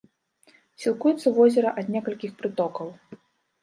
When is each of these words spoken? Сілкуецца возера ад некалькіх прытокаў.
Сілкуецца 0.85 1.35
возера 1.37 1.69
ад 1.85 1.95
некалькіх 1.99 2.31
прытокаў. 2.43 2.87